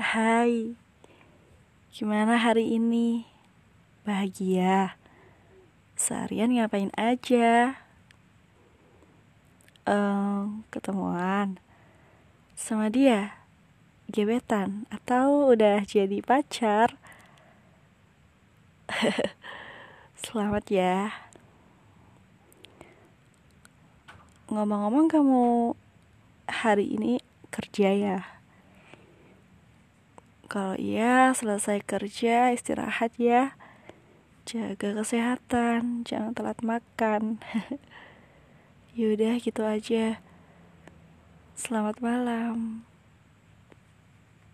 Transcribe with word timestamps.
Hai, 0.00 0.80
gimana 1.92 2.40
hari 2.40 2.72
ini? 2.72 3.28
Bahagia? 4.00 4.96
Seharian 5.92 6.56
ngapain 6.56 6.88
aja? 6.96 7.76
Um, 9.84 10.64
ketemuan 10.72 11.60
sama 12.56 12.88
dia? 12.88 13.44
Gebetan? 14.08 14.88
Atau 14.88 15.52
udah 15.52 15.84
jadi 15.84 16.24
pacar? 16.24 16.96
Selamat 20.24 20.64
ya. 20.72 21.12
Ngomong-ngomong 24.48 25.12
kamu 25.12 25.76
hari 26.48 26.88
ini 26.88 27.20
kerja 27.52 27.92
ya? 27.92 28.39
Kalau 30.50 30.74
iya, 30.74 31.30
selesai 31.30 31.78
kerja, 31.86 32.50
istirahat 32.50 33.14
ya. 33.22 33.54
Jaga 34.42 34.98
kesehatan, 34.98 36.02
jangan 36.02 36.34
telat 36.34 36.58
makan. 36.66 37.38
Yaudah 38.98 39.38
gitu 39.38 39.62
aja. 39.62 40.18
Selamat 41.54 42.02
malam. 42.02 42.82